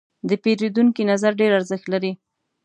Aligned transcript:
د 0.29 0.31
پیرودونکي 0.43 1.01
نظر 1.11 1.31
ډېر 1.41 1.51
ارزښت 1.59 1.85
لري. 1.93 2.11